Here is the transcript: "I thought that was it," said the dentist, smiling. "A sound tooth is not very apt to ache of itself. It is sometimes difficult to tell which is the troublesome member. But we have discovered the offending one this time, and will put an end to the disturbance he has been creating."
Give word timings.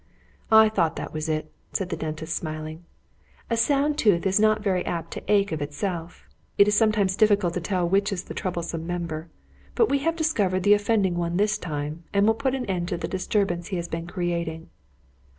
"I 0.51 0.67
thought 0.69 0.95
that 0.95 1.13
was 1.13 1.29
it," 1.29 1.51
said 1.73 1.89
the 1.89 1.95
dentist, 1.95 2.35
smiling. 2.35 2.83
"A 3.51 3.55
sound 3.55 3.99
tooth 3.99 4.25
is 4.25 4.39
not 4.39 4.63
very 4.63 4.83
apt 4.83 5.11
to 5.11 5.31
ache 5.31 5.51
of 5.51 5.61
itself. 5.61 6.27
It 6.57 6.67
is 6.67 6.75
sometimes 6.75 7.15
difficult 7.15 7.53
to 7.53 7.61
tell 7.61 7.87
which 7.87 8.11
is 8.11 8.23
the 8.23 8.33
troublesome 8.33 8.87
member. 8.87 9.29
But 9.75 9.89
we 9.89 9.99
have 9.99 10.15
discovered 10.15 10.63
the 10.63 10.73
offending 10.73 11.17
one 11.17 11.37
this 11.37 11.59
time, 11.59 12.03
and 12.13 12.25
will 12.25 12.33
put 12.33 12.55
an 12.55 12.65
end 12.65 12.87
to 12.87 12.97
the 12.97 13.07
disturbance 13.07 13.67
he 13.67 13.75
has 13.77 13.87
been 13.87 14.07
creating." 14.07 14.69